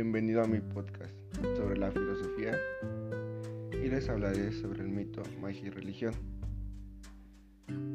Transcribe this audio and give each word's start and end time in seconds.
a 0.00 0.46
mi 0.48 0.58
podcast 0.58 1.14
sobre 1.56 1.78
la 1.78 1.88
filosofía 1.92 2.58
y 3.70 3.88
les 3.88 4.08
hablaré 4.08 4.50
sobre 4.50 4.82
el 4.82 4.88
mito, 4.88 5.22
magia 5.40 5.68
y 5.68 5.70
religión. 5.70 6.12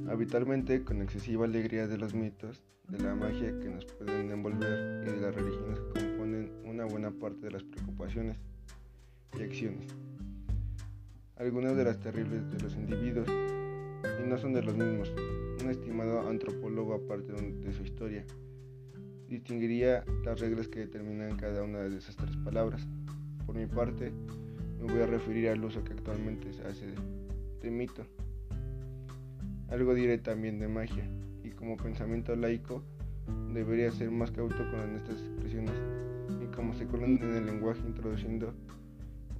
Habitualmente, 0.07 0.85
con 0.85 1.01
excesiva 1.01 1.43
alegría 1.43 1.87
de 1.87 1.97
los 1.97 2.13
mitos, 2.13 2.63
de 2.87 2.99
la 2.99 3.15
magia 3.15 3.59
que 3.59 3.67
nos 3.67 3.85
pueden 3.85 4.31
envolver 4.31 5.03
y 5.05 5.11
de 5.11 5.17
las 5.17 5.35
religiones 5.35 5.79
que 5.79 5.99
componen 5.99 6.53
una 6.63 6.85
buena 6.85 7.11
parte 7.11 7.41
de 7.47 7.51
las 7.51 7.63
preocupaciones 7.63 8.37
y 9.37 9.41
acciones. 9.43 9.93
Algunas 11.35 11.75
de 11.75 11.83
las 11.83 11.99
terribles 11.99 12.49
de 12.49 12.59
los 12.61 12.75
individuos, 12.75 13.27
y 13.27 14.25
no 14.25 14.37
son 14.37 14.53
de 14.53 14.63
los 14.63 14.77
mismos, 14.77 15.11
un 15.61 15.69
estimado 15.69 16.29
antropólogo 16.29 16.93
aparte 16.93 17.33
de 17.33 17.73
su 17.73 17.83
historia, 17.83 18.25
distinguiría 19.29 20.03
las 20.25 20.39
reglas 20.39 20.67
que 20.67 20.79
determinan 20.79 21.37
cada 21.37 21.63
una 21.63 21.79
de 21.79 21.97
esas 21.97 22.15
tres 22.15 22.35
palabras. 22.37 22.87
Por 23.45 23.55
mi 23.55 23.67
parte, 23.67 24.11
me 24.79 24.91
voy 24.91 25.01
a 25.01 25.05
referir 25.05 25.49
al 25.49 25.63
uso 25.63 25.83
que 25.83 25.93
actualmente 25.93 26.51
se 26.51 26.63
hace 26.63 26.87
de, 27.61 27.71
mito. 27.71 28.03
Algo 29.69 29.93
diré 29.93 30.17
también 30.17 30.59
de 30.59 30.67
magia, 30.67 31.07
y 31.43 31.51
como 31.51 31.77
pensamiento 31.77 32.35
laico 32.35 32.83
debería 33.53 33.91
ser 33.91 34.09
más 34.09 34.31
cauto 34.31 34.57
con 34.57 34.95
estas 34.95 35.19
expresiones, 35.19 35.75
y 36.43 36.47
como 36.55 36.73
se 36.73 36.87
colan 36.87 37.17
en 37.21 37.35
el 37.35 37.45
lenguaje 37.45 37.81
introduciendo 37.85 38.53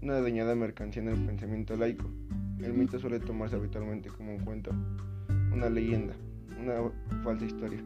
una 0.02 0.21
dañada 0.21 0.55
mercancía 0.55 1.02
en 1.02 1.09
el 1.09 1.25
pensamiento 1.25 1.75
laico. 1.75 2.09
El 2.59 2.73
mito 2.73 2.99
suele 2.99 3.19
tomarse 3.19 3.55
habitualmente 3.55 4.09
como 4.09 4.35
un 4.35 4.44
cuento, 4.44 4.71
una 5.52 5.69
leyenda, 5.69 6.13
una 6.59 6.91
falsa 7.23 7.45
historia 7.45 7.81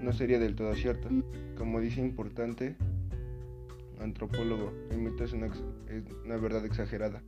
no 0.00 0.12
sería 0.12 0.38
del 0.38 0.54
todo 0.54 0.74
cierto. 0.74 1.08
Como 1.56 1.80
dice 1.80 2.00
importante 2.00 2.76
antropólogo, 4.00 4.72
el 4.90 4.98
mito 4.98 5.24
es 5.24 5.32
una, 5.32 5.48
verdad 6.36 6.64
exagerada. 6.64 7.22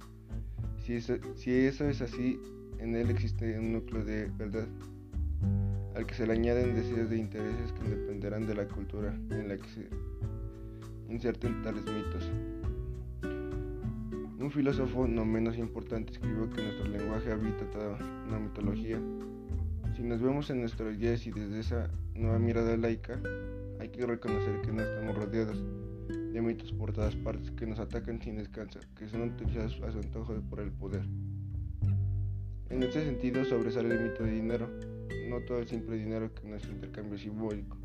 Si 0.85 0.95
eso, 0.95 1.15
si 1.35 1.53
eso 1.53 1.89
es 1.89 2.01
así, 2.01 2.41
en 2.79 2.97
él 2.97 3.11
existe 3.11 3.59
un 3.59 3.73
núcleo 3.75 4.05
de 4.05 4.27
verdad, 4.39 4.67
al 5.95 6.07
que 6.07 6.15
se 6.15 6.27
le 6.27 6.33
añaden 6.33 6.75
deseos 6.75 7.11
de 7.11 7.19
intereses 7.19 7.73
que 7.73 7.89
dependerán 7.89 8.47
de 8.47 8.55
la 8.55 8.67
cultura 8.67 9.15
en 9.31 9.49
la 9.49 9.57
que 9.57 9.69
se 9.69 9.89
inserten 11.09 11.63
tales 11.63 11.85
mitos. 11.85 12.31
Un 14.41 14.51
filósofo 14.51 15.07
no 15.07 15.25
menos 15.25 15.57
importante 15.57 16.13
escribió 16.13 16.51
que 16.51 16.63
nuestro 16.63 16.89
lenguaje 16.89 17.31
habita 17.31 17.71
toda 17.71 17.97
una 18.27 18.41
mitología 18.41 18.99
si 19.97 20.03
nos 20.03 20.23
vemos 20.23 20.49
en 20.51 20.61
nuestros 20.61 20.99
días 20.99 21.27
y 21.27 21.31
desde 21.31 21.61
esa 21.61 21.91
nueva 22.15 22.39
mirada 22.39 22.77
laica, 22.77 23.21
hay 23.79 23.89
que 23.89 24.07
reconocer 24.07 24.61
que 24.63 24.73
no 24.73 24.83
estamos 24.83 25.17
rodeados 25.17 25.63
de 26.33 26.41
mitos 26.41 26.73
por 26.73 26.93
todas 26.93 27.15
partes 27.17 27.51
que 27.51 27.67
nos 27.67 27.79
atacan 27.79 28.21
sin 28.21 28.37
descanso, 28.37 28.81
que 28.97 29.09
son 29.09 29.23
utilizados 29.23 29.81
a 29.83 29.93
su 29.93 29.99
antojo 29.99 30.35
por 30.49 30.61
el 30.61 30.73
poder. 30.73 31.03
En 32.71 32.83
este 32.83 33.05
sentido 33.05 33.45
sobresale 33.45 33.95
el 33.95 34.03
mito 34.03 34.25
de 34.25 34.33
dinero, 34.33 34.69
no 35.29 35.41
todo 35.41 35.59
el 35.59 35.69
simple 35.69 35.97
dinero 35.97 36.33
que 36.35 36.49
nuestro 36.49 36.73
intercambio 36.73 37.19
simbólico, 37.19 37.77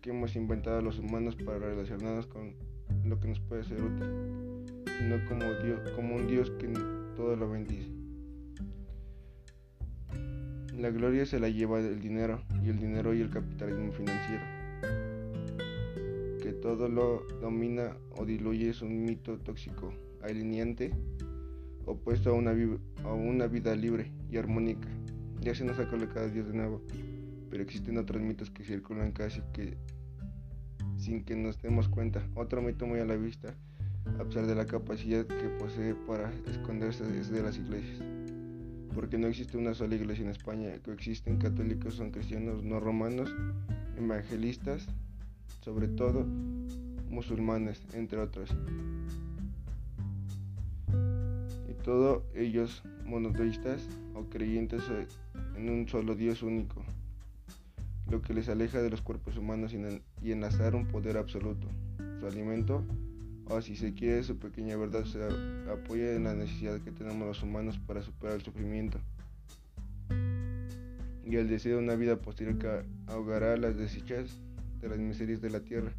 que 0.00 0.10
hemos 0.10 0.34
inventado 0.34 0.82
los 0.82 0.98
humanos 0.98 1.36
para 1.36 1.58
relacionarnos 1.58 2.26
con 2.26 2.54
lo 3.04 3.20
que 3.20 3.28
nos 3.28 3.40
puede 3.40 3.64
ser 3.64 3.80
útil, 3.80 4.08
sino 4.98 5.24
como, 5.94 6.16
un 6.16 6.26
Dios 6.26 6.50
que 6.58 6.66
La 10.78 10.90
gloria 10.90 11.26
se 11.26 11.40
la 11.40 11.48
lleva 11.48 11.80
el 11.80 11.98
dinero 11.98 12.40
y 12.64 12.68
el 12.68 12.78
dinero 12.78 13.12
y 13.12 13.20
el 13.20 13.30
capitalismo 13.30 13.90
financiero. 13.90 14.44
Que 16.40 16.52
todo 16.52 16.88
lo 16.88 17.26
domina 17.40 17.96
o 18.16 18.24
diluye 18.24 18.70
es 18.70 18.80
un 18.80 19.04
mito 19.04 19.38
tóxico, 19.38 19.92
alineante, 20.22 20.92
opuesto 21.84 22.30
a 22.30 22.34
una, 22.34 23.46
vida 23.48 23.74
libre 23.74 24.12
y 24.30 24.36
armónica. 24.36 24.88
Ya 25.40 25.52
se 25.52 25.64
nos 25.64 25.80
ha 25.80 25.90
colocado 25.90 26.28
Dios 26.28 26.46
de 26.46 26.54
nuevo, 26.54 26.80
pero 27.50 27.64
existen 27.64 27.98
otros 27.98 28.22
mitos 28.22 28.48
que 28.48 28.62
circulan 28.62 29.10
casi 29.10 29.40
que 29.52 29.76
sin 30.96 31.24
que 31.24 31.34
nos 31.34 31.60
demos 31.60 31.88
cuenta. 31.88 32.22
Otro 32.36 32.62
mito 32.62 32.86
muy 32.86 33.00
a 33.00 33.04
la 33.04 33.16
vista, 33.16 33.52
a 34.20 34.22
pesar 34.22 34.46
de 34.46 34.54
la 34.54 34.66
capacidad 34.66 35.26
que 35.26 35.48
posee 35.58 35.96
para 36.06 36.30
esconderse 36.46 37.02
desde 37.02 37.42
las 37.42 37.58
iglesias 37.58 38.00
porque 38.94 39.18
no 39.18 39.26
existe 39.28 39.56
una 39.56 39.74
sola 39.74 39.94
iglesia 39.94 40.24
en 40.24 40.30
España, 40.30 40.70
coexisten 40.84 41.38
católicos, 41.38 41.94
son 41.94 42.10
cristianos, 42.10 42.62
no 42.64 42.80
romanos, 42.80 43.34
evangelistas, 43.96 44.86
sobre 45.60 45.88
todo 45.88 46.24
musulmanes, 47.10 47.82
entre 47.92 48.18
otros. 48.18 48.50
Y 51.68 51.74
todos 51.82 52.22
ellos 52.34 52.82
monoteístas 53.04 53.88
o 54.14 54.24
creyentes 54.24 54.82
en 55.56 55.70
un 55.70 55.88
solo 55.88 56.14
Dios 56.14 56.42
único, 56.42 56.84
lo 58.10 58.22
que 58.22 58.34
les 58.34 58.48
aleja 58.48 58.80
de 58.82 58.90
los 58.90 59.02
cuerpos 59.02 59.36
humanos 59.36 59.74
y 60.22 60.32
enlazar 60.32 60.74
un 60.74 60.86
poder 60.86 61.16
absoluto. 61.16 61.66
Su 62.20 62.26
alimento 62.26 62.84
o 63.50 63.60
si 63.62 63.76
se 63.76 63.94
quiere 63.94 64.22
su 64.22 64.38
pequeña 64.38 64.76
verdad 64.76 65.04
se 65.04 65.22
apoya 65.70 66.14
en 66.14 66.24
la 66.24 66.34
necesidad 66.34 66.80
que 66.80 66.92
tenemos 66.92 67.26
los 67.26 67.42
humanos 67.42 67.78
para 67.86 68.02
superar 68.02 68.36
el 68.36 68.42
sufrimiento. 68.42 68.98
Y 71.24 71.36
el 71.36 71.48
deseo 71.48 71.78
de 71.78 71.84
una 71.84 71.94
vida 71.94 72.16
posterior 72.16 72.58
que 72.58 72.84
ahogará 73.06 73.56
las 73.56 73.76
desdichas 73.76 74.38
de 74.80 74.88
las 74.88 74.98
miserias 74.98 75.40
de 75.40 75.50
la 75.50 75.60
tierra, 75.60 75.92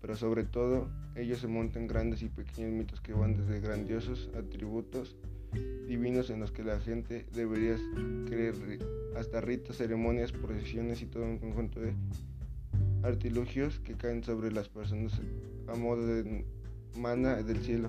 pero 0.00 0.16
sobre 0.16 0.44
todo 0.44 0.88
ellos 1.14 1.40
se 1.40 1.48
montan 1.48 1.86
grandes 1.86 2.22
y 2.22 2.28
pequeños 2.28 2.72
mitos 2.72 3.00
que 3.00 3.12
van 3.12 3.36
desde 3.36 3.60
grandiosos 3.60 4.30
atributos 4.36 5.16
divinos 5.86 6.30
en 6.30 6.40
los 6.40 6.52
que 6.52 6.64
la 6.64 6.80
gente 6.80 7.26
debería 7.34 7.76
creer. 8.26 8.54
Hasta 9.16 9.42
ritos, 9.42 9.76
ceremonias, 9.76 10.32
procesiones 10.32 11.02
y 11.02 11.06
todo 11.06 11.24
un 11.24 11.38
conjunto 11.38 11.80
de 11.80 11.92
artilugios 13.02 13.78
que 13.80 13.94
caen 13.94 14.24
sobre 14.24 14.50
las 14.52 14.68
personas 14.68 15.20
a 15.68 15.74
modo 15.74 16.06
de 16.06 16.44
mana 16.96 17.42
del 17.42 17.60
cielo. 17.62 17.88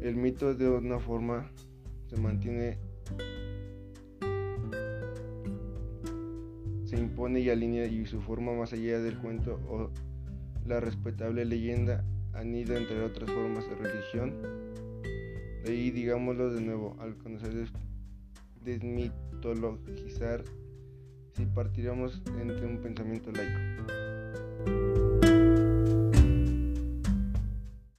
El 0.00 0.16
mito 0.16 0.54
de 0.54 0.68
una 0.68 0.98
forma 0.98 1.50
se 2.06 2.16
mantiene, 2.16 2.78
se 6.84 6.96
impone 6.96 7.40
y 7.40 7.50
alinea 7.50 7.86
y 7.86 8.06
su 8.06 8.20
forma 8.20 8.52
más 8.52 8.72
allá 8.72 9.00
del 9.00 9.18
cuento 9.18 9.58
o 9.68 9.90
la 10.66 10.80
respetable 10.80 11.44
leyenda 11.44 12.04
anida 12.34 12.76
entre 12.76 13.02
otras 13.02 13.30
formas 13.30 13.68
de 13.68 13.74
religión. 13.76 14.34
De 15.64 15.72
ahí 15.72 15.90
digámoslo 15.90 16.52
de 16.52 16.60
nuevo, 16.60 16.96
al 17.00 17.16
conocer 17.16 17.68
desmitologizar 18.62 20.44
si 21.32 21.46
partiríamos 21.46 22.22
entre 22.40 22.66
un 22.66 22.78
pensamiento 22.78 23.30
laico. 23.32 24.95